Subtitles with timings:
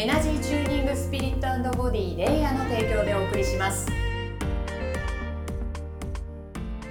[0.00, 3.86] エナジーチューニングスピリットボディレイヤーの提供でお送りします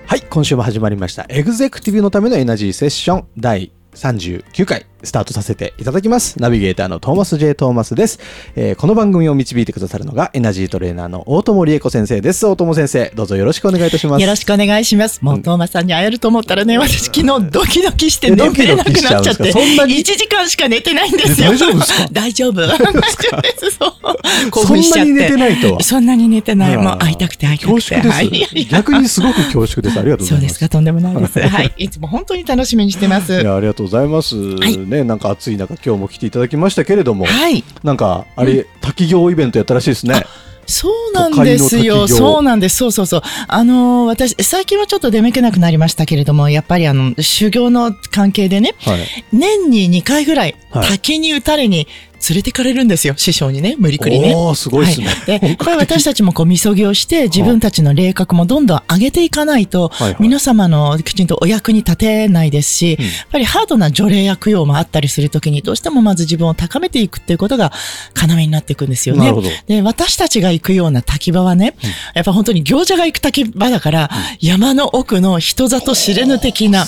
[0.06, 1.26] はい、今週も始まりました。
[1.28, 6.40] エグゼクティブのためのエナジーセッション第39回スタートさせていただきます。
[6.42, 7.56] ナビゲーターのトーマス J.
[7.56, 8.20] トーマスです、
[8.56, 12.46] えーこの番組を導いてくださるのがエナジートレーナーの大友理恵子先生です。
[12.46, 14.22] 大友先生、どうぞよろしくお願いいたします。
[14.22, 15.20] よろしくお願いします。
[15.22, 21.48] もう、トーマスさんに会えると思ったらね、私昨日ドキドキしてえ眠れなくなっちゃって、そんなに1時間しか寝てないんですよ。
[21.48, 22.08] え大丈夫ですか？
[22.12, 22.62] 大丈夫。
[22.62, 23.72] 大丈夫です。
[23.80, 24.52] そう。
[24.52, 25.12] 興そん奮しちゃって。
[25.12, 25.84] なに寝てないとは。
[25.84, 26.78] そんなに寝てない。
[26.78, 27.74] もう会いたくて会いたくて。
[27.74, 30.00] 恐縮です、はい逆にすごく恐縮です。
[30.00, 30.54] ありがとうございうます。
[30.56, 31.40] そですか、とんでもないです。
[31.40, 31.74] はい。
[31.78, 33.34] いつも本当に楽しみにしてます。
[33.34, 34.36] いや、ありがとうございます。
[34.36, 37.64] いね、なんか暑い中、今日も来ていただきましたけれども、はい。
[37.84, 40.26] なんか、あれ、滝行イベントやったらしいですね。
[40.70, 42.08] そうなんですよ。
[42.08, 42.78] そうなんです。
[42.78, 43.22] そうそうそう。
[43.48, 49.00] あのー私、最近はちょっと出向けなくなりましたけれども、やっぱりあの、修行の関係でね、はい。
[49.34, 51.88] 年に2回ぐらい滝に打たれに
[52.28, 54.34] 連れてかれるんですよ、師匠にね、無理くりね。
[54.36, 55.08] おー、すごいですね。
[55.08, 60.16] はい、で、やっぱり私たちもこう、みそぎをして、自分たちの霊格もどんどん上げていかないと、はいはい。
[60.20, 63.06] 皆様のきちんとお役に立てないですし、うん。
[63.06, 67.72] やっぱりハードな除霊薬用もあったりするときに、どうしてもまず自分を高めていくっていうことが
[68.16, 69.22] 要になっていくんですよね。
[69.22, 69.50] なるほど。
[69.68, 71.76] で、私たちが行くような滝場はね、
[72.14, 74.10] やっぱ本当に行者が行く滝場だから、
[74.40, 76.86] 山の奥の人里知れぬ的な、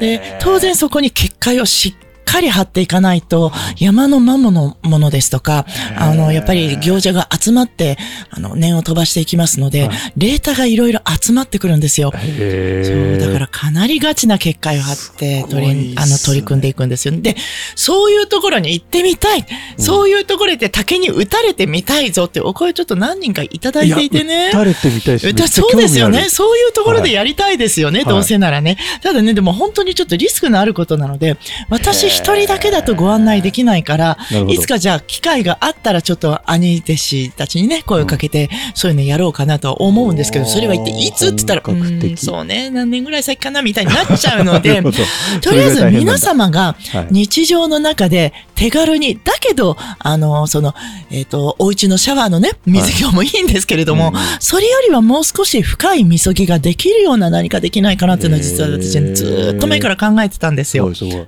[0.00, 7.98] で、当然そこに結界をしっかり張っていかないと、山の魔物ものですとか、あの、やっぱり行者が集まって、
[8.30, 12.12] あの、念を飛ばしていきますので、霊体がいろいろ集まってくるんですよ。
[12.14, 17.14] へそう、だからかなりガチな結界を張ってすごいっすね取り、あの、取り組んでいくんですよ。
[17.20, 17.36] で、
[17.76, 19.46] そういうところに行ってみたい。
[19.76, 24.48] そういうところで竹に打たれてみたいぞってお声ちょっと何人かいただいていてね。
[24.48, 25.32] 打たれてみたいですね。
[25.32, 26.28] だそうですよね。
[26.28, 28.00] そういうところでやりたいですよね。
[28.00, 28.78] はいどうせならね。
[29.02, 31.36] ただね、でも本当にちょっとリスクのあることなので、
[31.68, 34.16] 私一人だけだとご案内できないから
[34.48, 44.80] いつかじゃあ機会があったらちょっと兄弟子たちにね、声をかけて、そういうのやろうかなとは思うんですけど、それは一体いつって言ったら、うんそうね、何年ぐらい先かなみたいになっちゃうのなで
[45.42, 47.06] とりあえず皆様がはい。
[47.10, 50.74] 日常の中で手軽に、だけど、あの、その、
[51.10, 59.56] えっ、と、お家のシャワーのね、水着もいいんですけれども、うんそれよりはもう少し深いみそぎができるような何かできないかなっていうのは実は私ずー。
[59.56, 60.86] っと前から考えてたんですよ。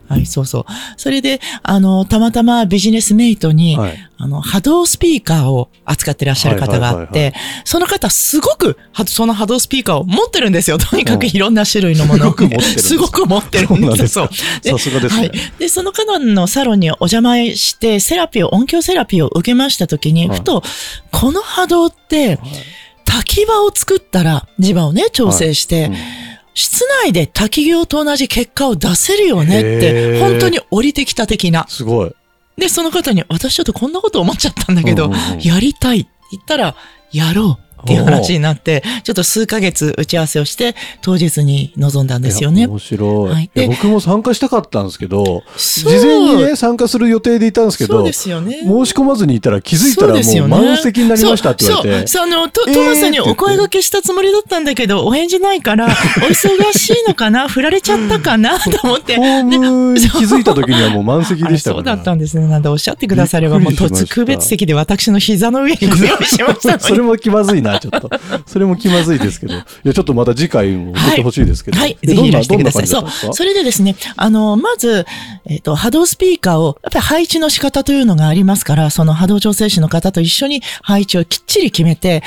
[0.09, 0.65] はい、そうそう。
[0.97, 7.35] それで、あの、たまたまビジネスメイトに、はいあの、波動スピーカーを扱ってらっしゃる方があっはいはいはいて、
[7.65, 10.79] その方すごく、はその波動スピーカーを持ってるんですよ。
[10.79, 12.33] とにかくいろんな種類のものを。
[12.33, 12.89] すごく持ってるんです。
[12.89, 15.21] すごく持ってるんんですそうさすがですね。
[15.21, 15.33] はい。
[15.59, 20.39] で、その方のサロンにお邪魔して、セラピーを、音響セラピーを受けましたときに、はい。
[20.39, 20.63] ふと、
[21.13, 22.39] この波動って、
[23.05, 25.97] 滝場を作ったら、磁場をね、調整して、うん。
[26.55, 30.21] 室内で滝行と同じ結果を出せるよねっへて、ー。
[30.21, 31.67] 本当に降りてきた的な。
[31.69, 32.13] すごい。
[32.57, 36.01] で、その方に、私ちょっとこんなこと思っちゃったんだけど、やりたい。
[36.01, 36.75] って言ったら、
[37.13, 42.67] やろうっていう話になって、ちょっと数ヶ月打ち合わせをして、当日に臨んだんですよね。
[42.67, 43.31] 面白い。
[43.31, 48.57] はいでいや僕も参加したかったんですけど、事前にね、参加する予定でいたんですけど、そうで申すよね。
[48.57, 51.97] し込まずにいたら気づいたらもうね満席になりましたって言われて。
[51.99, 57.49] そう、そう、あの、と、えートマスさんにお声掛けしたつもりだったんだけど、お返事ないから、お忙しいのかな？
[57.49, 58.59] 振られちゃったかな？
[58.59, 59.15] と思って。
[59.15, 61.81] フォームに気づいた時にはもう満席でしたから。
[61.83, 62.47] あそうだったんですね。
[62.47, 68.11] なんでおっしゃってくだされば、もう特別席で私の膝の上に ご用意しましたそれも気まずいな、ちょっと。
[68.47, 69.55] それも気まずいですけど。
[69.55, 71.79] いや、ちょっとまた次回も出てほしいですけど。
[71.79, 71.97] はい。
[72.03, 73.11] えぜひいらどんな、どんなしてください。
[73.11, 73.35] そう。
[73.35, 75.07] それでですね、あの、まず、
[75.47, 82.23] えっ、と、波動スピーカーを、やっぱり配置の仕方というのがありますから、その波動調整士の方と一緒に配置をきっちり決めて、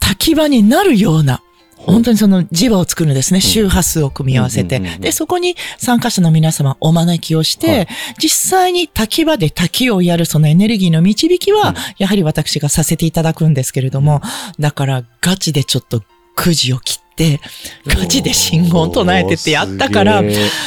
[0.00, 1.42] 滝場になるような、
[1.78, 3.40] 本当にその磁場を作るんですね。
[3.40, 4.78] 周波数を組み合わせて。
[4.78, 7.88] で、そこに参加者の皆様お招きをして、はい。
[8.18, 14.20] 実際に滝場で滝をやるそのエネルギーの導きは、やはり私がさせていただくんですけれども、
[14.58, 16.02] だからガチでちょっと
[16.34, 17.07] くじを切って、
[17.86, 20.22] ガチで信号を唱えてってやったから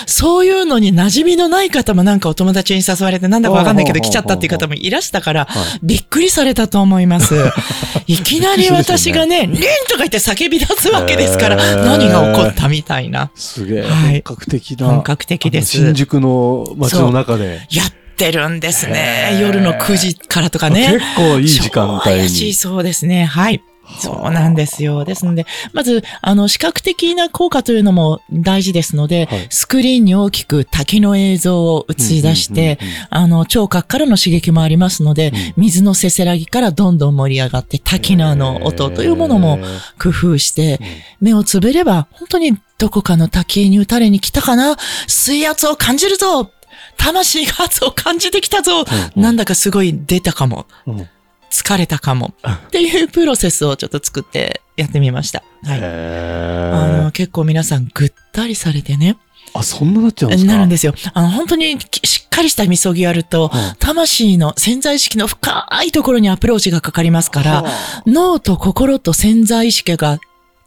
[0.05, 7.35] そういうのに馴染みのない方もなんかお友達に誘われてなんだかわかんないけど来ちゃったっていう方もいらしたからは、びっくりされたと思います。
[8.07, 9.57] いきなり私がね、リン
[9.87, 13.31] とか言って叫び出すわけですから、何が起こったみたいな。
[13.35, 14.87] すげえ、はい本格的な。
[14.87, 17.67] 本格的です新宿の街の中で。
[17.71, 20.99] やってるんですね夜の9時からとかね。
[20.99, 22.53] 結構いい時間帯超怪しいに。
[22.53, 23.25] そうですね。
[23.25, 23.61] はい。
[23.99, 25.05] そうなんですよ。
[25.05, 29.47] ですので、まず、あの、視覚的な効果というのも大事ですので、はい。
[29.49, 32.79] スクリーンに大きく滝の映像を映し出して、
[33.09, 39.59] あの、聴覚からの刺激もありますので、水のせせらぎからどんどん盛り上がって、滝のあの音というものも
[39.99, 40.79] 工夫して、
[41.19, 44.77] 目をつぶれば、本当にどこかの滝に打たれに来たかな？
[45.07, 46.51] 水圧を感じるぞ！
[46.97, 48.85] 魂が圧を感じてきたぞ、
[49.15, 50.65] なんだかすごい出たかも。
[50.87, 51.07] うん
[51.51, 52.33] 疲れたかも。
[52.47, 55.43] っていうプロセスをちょっと作ってやってみました。
[55.63, 55.79] はい。
[55.79, 59.17] あへの、結構皆さんぐったりされてね。
[59.53, 60.51] あ、そんななっちゃうんですか？
[60.53, 60.93] なるんですよ。
[61.13, 67.65] あの、本当にきしっかりしたみそぎやると、うん魂の潜在意識の深いところにアプローチがかかりますから、
[68.05, 70.19] 脳と心と潜在意識が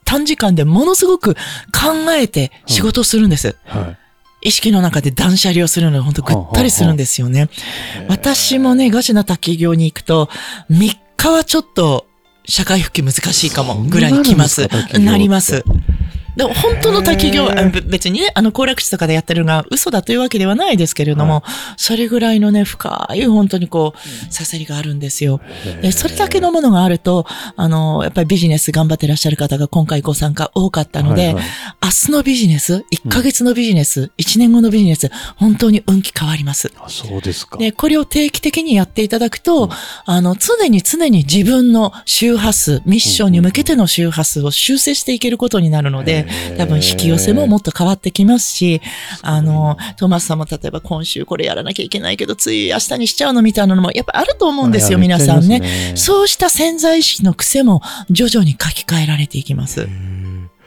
[0.05, 1.41] 短時間でものすごく考
[2.11, 3.57] えて仕事をするんです。
[3.65, 3.99] はい。
[4.45, 7.49] 意識の中で断捨離をするので本当ぐったりするんですよね。
[8.09, 10.29] 私もね、ガチな滝行に行くと、
[10.71, 12.07] 3日はちょっと
[12.47, 14.69] 社会復帰難しいかもぐらいに来ます。
[14.99, 15.65] なります。
[16.37, 17.49] でも本当の滝行、
[17.87, 21.43] 別にね、あの、行楽地とかでやってるのが嘘だというわけではないですけれども、
[21.77, 25.41] それぐらいのね、深い本当にこう、刺さりがあるんですよ。
[25.83, 27.27] で、それだけのものがあると、
[27.57, 31.45] あの、やっぱりビジネス頑張ってらっしゃる方が今回ご参加多かったので、はいはい
[31.85, 36.73] 明日のビジネス、1ヶ月のビジネス、1年後のビジネス、本当に運気変わります。
[36.79, 37.59] あ、そうですか。
[37.59, 39.69] で、これを定期的にやっていただくと、
[40.07, 46.24] あの、常に常に自分の周波数、ミッションに向けての周波数を修正していけることになるので
[46.57, 48.81] 多分引き寄せももっと変わってきますし、
[49.23, 55.61] あの、トーマスさんも例えば今週これやらなきゃいけないけど、つい明日にしちゃうのみたいなのもやっぱあると思うんですよ、あ皆さんね。
[55.61, 59.89] ねそうした潜在意識の癖も徐々に書き換えられていきます。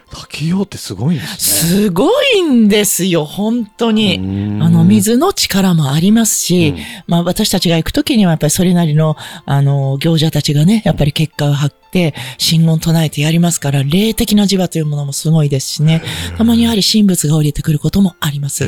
[0.10, 1.82] 滝行ってすごいんですね。
[1.86, 4.18] すごいんですよ、本当に。
[4.18, 6.78] うんあの、水の力もありますし、うん
[7.08, 16.02] まあ私たちが行くときにはやっぱりそれなりの、あの、行者たちがね、やっぱり結果を張って、信言唱えてやりますから、霊的な磁場というものもすごいですしね。
[16.38, 18.68] たまにやはり神仏が降りてくることもあります。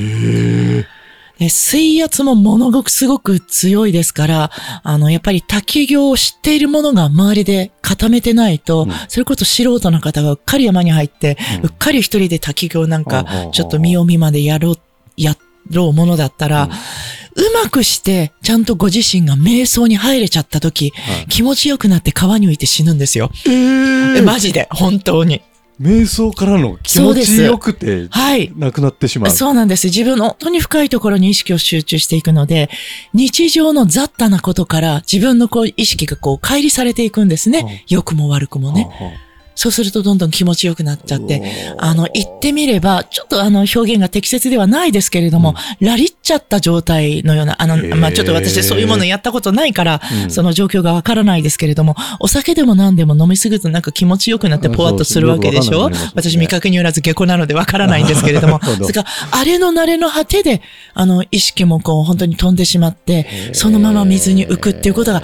[1.40, 4.52] で水圧もものすごくすごく強いですから、
[4.84, 8.92] あの、やっぱり滝行を知っているものが周りで固めてないと、うん。
[9.08, 11.66] それこそ素人の方がうっかり山に入って、うん。
[11.68, 14.76] うっかり一人で滝行なんかちょっと見よう見までやろう、
[15.16, 15.36] や
[15.72, 16.72] ろうものだったら、うん。
[16.72, 16.76] う
[17.64, 21.26] まくして、ちゃんとご自身が瞑想に入れちゃった時、はい。
[21.28, 23.32] 気持ちよくなって川に浮いて死ぬんですよ。
[23.48, 25.42] えマジで、本当に。
[25.80, 28.52] 瞑想からの気持ちよくて、はい。
[28.56, 29.32] なくなってしまう。
[29.32, 29.88] そうなんです。
[29.88, 32.70] 自分の本当に深いところに意識を集中していくので、
[33.14, 37.86] 日常の雑多なことから自分のこう意識がこう乖離されていくんですね。
[37.88, 38.90] 良くも悪くもね。
[39.00, 39.29] は
[39.60, 41.44] そうするとどんどん気持ちよくなっちゃって、
[41.78, 50.32] あの、言ってみれば、ちょっとあの、表現が適切ではないですけれども、ラリっちゃった状態のような、あの、まあ、ちょっと私そういうものやったことないから、うん。
[50.32, 55.90] その状況がわからないですけれども、お酒でも何でも飲みすぎるとなんか気持ちよくなってポワッとするわけでしょ？
[55.90, 55.98] ね。
[56.16, 60.62] 私味覚によらず下戸なのでわからないんですけれども、それから、あれの慣れの果てで、
[60.94, 65.22] あの、意識もこう、本当に飛んでしまって、そのまま水に浮くっていうことが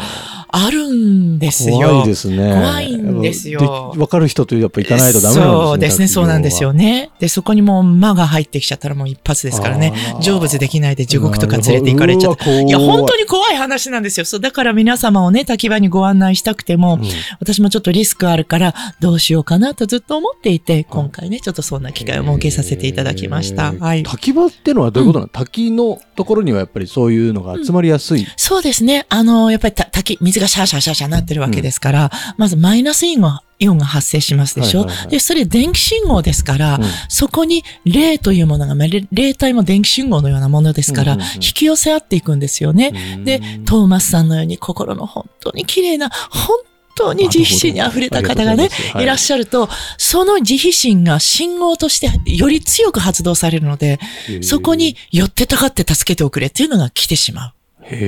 [0.50, 1.77] あるんですよ。
[1.77, 2.38] 怖いですね。
[2.38, 5.45] 怖いんですよでわかる人とやっぱ行かないとダメなんですね。
[5.45, 7.12] そうですね、そうなんですよね。
[7.19, 12.45] で、そこにもう魔が入ってきちゃったらもう一発ですからね成仏できないで地獄とか連れて行かれちゃって。
[12.45, 14.25] うわ怖いいや、本当に怖い話なんですよ。
[14.25, 17.06] そう、だから皆様をね、滝場にご案内したくても、うん
[17.39, 23.73] 私もちょっとリスクあるから、どうしようかなとずっと思っていて、今回ね、ちょっとそんな機会を設けさせていただきました。
[23.73, 24.04] はい。
[24.04, 28.25] 滝場ってのはどういうことなの、滝のところにはやっぱりそういうのが集まりやすい。
[28.37, 29.06] そうですね。
[29.09, 35.07] あの、やっぱりた滝、水がシャーシャーシャーシャーなってるわけですから、まずマイナスイオンが、イオンが発生しますでしょ、はいはいはい。
[35.11, 36.83] で、それ電気信号ですから、うん。
[37.07, 41.33] そこに霊というものが、まあ霊霊体も電気信号のようなものですから、うんうんうん。
[41.35, 42.92] 引き寄せ合っていくんですよね。
[43.23, 46.57] で、トーマスさんのように心の本当に綺麗な、本
[46.95, 49.06] 当に自費心に溢れた方がねい。
[49.06, 53.99] らっしゃると、その自費心が信号としてより強く発動されるので、
[54.42, 57.54] そこに寄ってたかって助けておくれっていうのが来てしまう。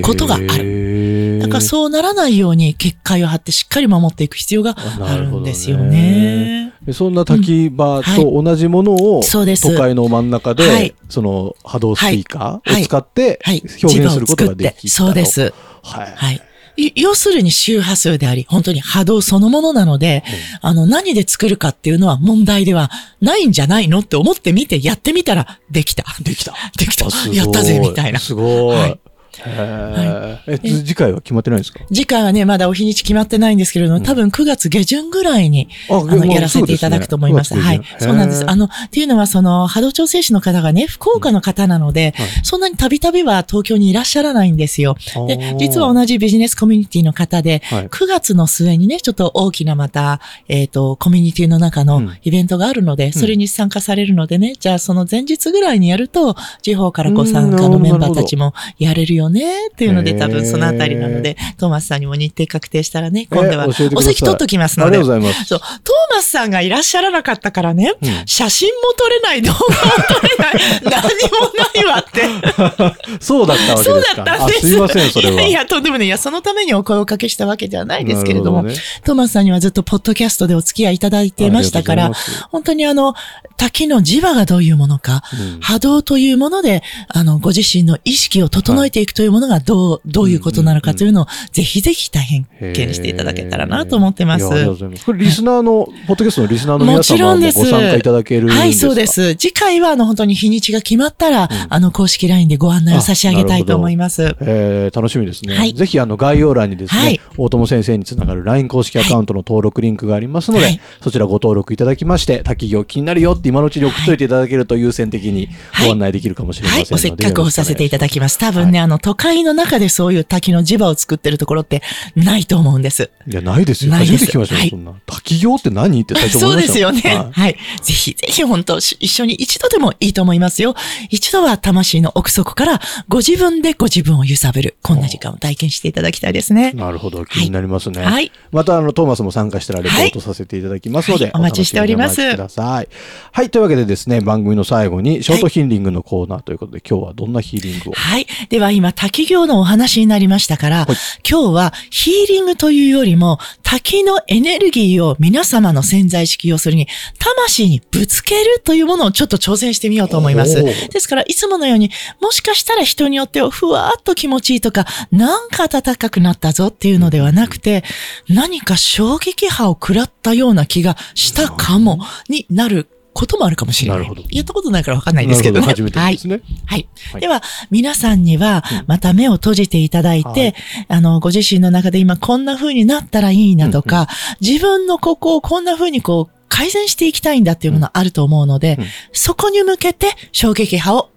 [0.03, 6.73] ことがあるるだからそうならないように結界を張ってしっかり守っていく必要があるんですよね。
[6.83, 13.61] でそんな滝場と同じものを、そうです都会の真ん中で、はいその波動スピーカーはいを使ってはい。
[13.83, 15.53] 表現することができたと、そうです。
[15.83, 16.13] はい。
[16.15, 16.41] はい。
[16.77, 20.23] い要するに周波数であり、本当に波動そのものなので、
[20.61, 26.05] あの、何で作るかっていうのは問題ではないんじゃないのって思ってみて、やってみたら、できた。
[26.21, 26.53] できた。
[26.77, 28.19] できたやったぜ、みたいな。
[28.19, 28.77] すごい。
[28.77, 28.99] はい
[29.45, 31.79] へえ、え次回は決まってないんですか？
[31.87, 37.55] 次回はね、まだお日にち決まってないんですけれども、多分9月下旬ぐらいに、ああの、やらせていただくと思います。
[37.55, 37.81] はい。
[37.99, 38.49] そうなんです。
[38.49, 42.27] あの、っていうのは、その、波動調整士の方がね、福岡の方なので、はい。
[42.43, 44.95] そんなにたびたびは東京にいらっしゃらないんですよ。
[45.27, 47.87] で、実は同じビジネスコミュニティの方で、はい。
[47.87, 52.17] 9月の末にね、ちょっと大きなまた、えっ、と、コミュニティの中のうん。
[52.23, 65.21] イベントがあるので、それに参加されるのでね、じゃあその前日ぐらいにやると、地方からご参加のメンバーたちもやれるよね、っていうので、多分そのあたりなので、トーマスさんにも日程確定したらね、今度はお席取っときますのでありがとう。
[65.21, 65.45] ございます。
[65.45, 73.17] そう、トーマスさんがいらっしゃらなかったからね、うん写真も撮れない、動画も撮れない、何もないわって。
[73.19, 74.23] そうだったわけそうですか。
[74.23, 74.57] だったんです。
[74.59, 75.33] あ、すいません、それは。
[75.33, 76.07] いやいや、とんでもない。
[76.07, 82.11] いや、そのためにお声をかけしたわけではないですけれども、なるほねトーマスさんにはずっとポッドキャストでお付き合いいただいてましたから
[82.51, 83.15] 本当にあの、
[83.57, 94.45] 滝の磁場がどういうものか、うん波動というもので、あの、ご自身の意識を整えていくというものがどう、どういうことなのかというのを、ぜひぜひ大変見していただけたらなと思ってます。
[94.45, 95.05] ありがとうございます。
[95.05, 97.57] これリスナーの、ポッドキャストのリスナーの皆もち様もろんです。
[97.57, 98.61] ご参加いただけるんですか？
[98.61, 99.07] はい、そうで。
[99.07, 99.35] す。
[99.35, 104.35] 次回は、あの、本当に日にちが決まったら、あの、公式 LINE でご案内を差し上げたいと思います。
[104.41, 105.55] えー、楽しみですね。
[105.55, 115.49] はいぜひ、あの、概要欄にですね、はい大友先生につながる LINE 公式アカウントの登録リンクがありますので、はいそちらご登録いただきまして、滝行気になるよって今のうちに送っといていただけると優先的に
[115.85, 118.37] ご案内できるかもしれませんので、はい、おせっかくをさせていただきます。
[118.37, 121.81] 多分ね、あの、都会の中でそういう滝の磁場を作ってるところって
[122.17, 123.09] ないと思うんです。
[123.25, 123.91] いや、ないですよ。
[123.91, 124.91] ないです聞きましたよ、はいそんな。
[125.05, 126.01] 滝行って何？
[126.01, 127.15] って最初そう思いましたですよね。
[127.15, 127.81] ははいい。
[127.81, 130.75] ぜひ、ぜひ本当、し一緒に一度でもいいと思いますよ。
[131.09, 136.73] 一度は魂の奥底からご自分でご自分を揺さぶる、こんな時間を体験していただきたいですね。
[136.73, 138.03] なるほど、気になりますね。
[138.03, 142.89] はいまた、あの、トーマスも参加したらレポートさせていただきますので、はいお待ちしておりますお待ちください。
[143.31, 147.93] はい、というわけでですね、番組の最後に、ショートヒーリングのコーナーということで、今日はどんなヒーリングを？
[147.93, 148.27] はい。
[148.49, 150.95] では今、滝行のお話になりましたから、はい。
[151.29, 156.87] 今日はヒーリングというよりも、滝のエネルギーを皆様の潜在意識要するに、
[157.19, 160.63] 魂にぶつけるというものをちょっと挑戦してみようと思います。
[160.63, 167.83] ですから、いつものように、もしかしたら人によってはふわーっと気持ちいいとか、なんか暖かくなったぞっていうのではなくて、
[168.27, 171.99] 何か衝撃波を食らったような気がしたかも、
[172.29, 173.97] になることもあるかもしれない。
[173.97, 175.65] なるほどやったことないからわかんないですけどね。
[175.65, 176.41] 初めてですね。
[176.67, 176.87] はい。
[177.11, 180.53] はいでは、皆さんには、また目を閉じていただいて、はい
[180.89, 184.07] あの、ご自身の中で今こんな風になったらいいなとか、
[184.39, 191.09] 自分のここをこんな風にこう、改善していきたいんだっていうものあると思うので、うんそこに向けて衝撃波を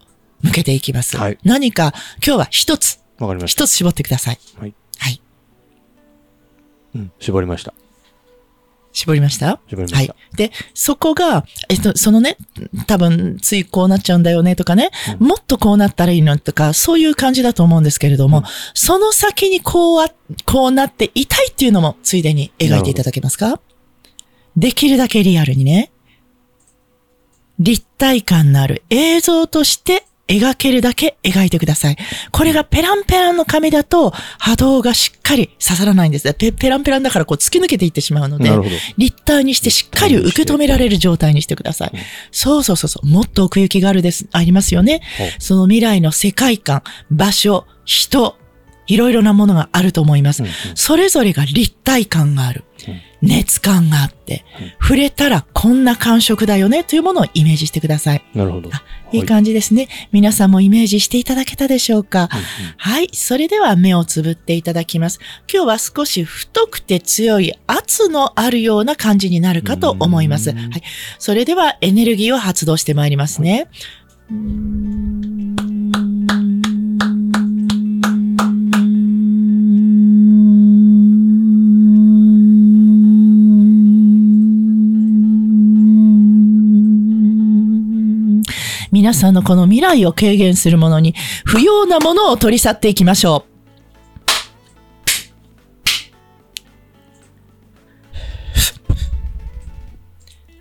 [0.43, 1.19] 向けていきます。
[1.19, 1.93] はい何か、
[2.25, 3.65] 今日は一つ、わかりました。
[3.65, 4.39] 一つ絞ってください。
[4.59, 4.75] はい。
[4.99, 5.21] はい。
[6.95, 7.75] うん、絞りました。
[8.93, 9.61] 絞りました？
[9.69, 9.99] 絞りました。
[9.99, 10.37] はい。
[10.37, 12.37] で、そこが、えっと、そのね、
[12.87, 18.45] 多分、ついこうなっちゃうんだよねとかね、もっとこうなったらいいのとか、そういう感じだと思うんですけれども、うん。
[18.75, 20.13] その先にこうあ、
[20.45, 23.61] こうなっていたいっていうのも、ついでに描いていただけますか？
[24.57, 25.93] できるだけリアルにね、
[27.61, 31.97] 立体感のある映像として描けるだけ描いてください。
[32.31, 36.35] これがペランペランの紙だと波動がしっかり刺さらないんですね。
[36.35, 38.51] ペペランペランだからこう突き抜けていってしまうので
[38.97, 41.93] 立体にしてしっかり受け止められる状態にしてください。
[42.31, 43.07] そうそうそうそう。
[43.07, 45.35] もっと奥行きがあるです、ありますよねはい。
[45.39, 48.37] その未来の世界観、場所、人、
[48.91, 50.43] いろいろなものがあると思います。
[50.75, 53.01] それぞれが立体感があるうん。
[53.23, 54.45] 熱感があって、
[54.81, 58.25] 触れたらこんな感触だよねというものをイメージしてください。
[58.35, 58.71] なるほど。
[58.73, 58.83] あ
[59.13, 59.89] いい感じですね。
[60.11, 62.29] 皆さんもイメージしていただけたでしょうか？
[62.79, 63.11] はい。
[63.13, 65.21] それでは目をつぶっていただきます。
[65.53, 70.51] 今日は少し太くて強い圧のあるような感じになるかと思います。
[70.51, 70.83] うんはい。
[71.19, 73.69] それではエネルギーを発動してまいりますね。
[88.91, 93.51] 皆さんのこの未来を軽減するものに不要なものを取り去っていきましょう。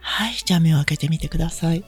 [0.01, 1.83] はい、じゃあ目を開けてみてください。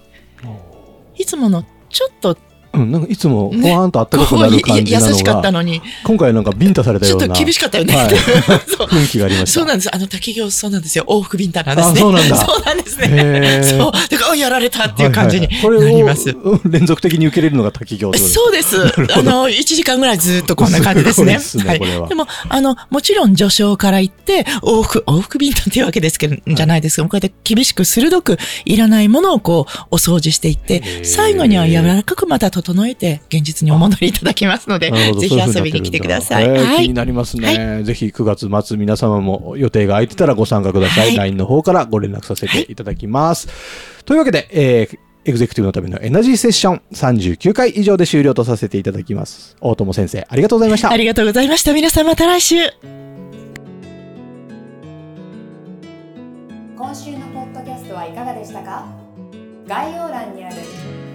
[1.15, 2.37] いつものちょっと
[2.83, 7.27] うん、なんかいつも、ほねわーんと暖かくなる感じなのが、優しかったのに、今回なんかビンタされたような。
[7.27, 7.95] ちょっと厳しかったよね。
[7.95, 8.11] はい
[8.67, 9.59] そう雰囲気がありました。
[9.59, 9.95] そうなんです。
[9.95, 11.05] あの、滝行、そうなんですよ。
[11.07, 11.99] 往復ビンタなんですね。
[11.99, 13.61] あそうなんだ そうなんですね。
[13.63, 13.91] そう。
[13.91, 16.33] だから、あやられたっていう感じにはいはいはいなります。
[16.33, 18.77] これをうん連続的に受けれるのが滝行そうです。
[18.77, 21.39] あの、1時間ぐらいずっとこんな感じですね。
[21.39, 36.47] すねはでも、あの、もちろん序章から言って、往復、往復ビンタっていうわけですけど、じゃないですけど、こうやって厳しく鋭く、いらないものをこう、お掃除していって、最後には柔らかくまた整整えて現実にお戻りいただきますので、ぜひ遊びに来てください。
[36.47, 36.93] なってるんだえー気にはい。
[36.93, 41.07] なりますね、ぜひ9月末皆様も予定が空いてたらご参加ください。
[41.09, 43.47] はい LINE の方からご連絡させていただきます。
[44.05, 49.55] というわけで、えーエグゼクティブのためのエナジーセッション39回以上で終了とさせていただきます。
[49.61, 50.97] 大友先生、ありがとうございましたあ。
[50.97, 51.73] りがとうございました。
[51.73, 52.55] 皆さんまた来週。
[56.75, 58.87] 今週のポッドキャストはいかがでしたか？
[59.67, 60.55] 概要欄にある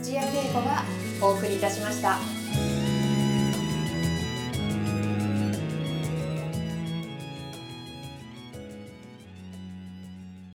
[0.00, 0.84] 土屋恵子が
[1.20, 2.31] お送りいたしました。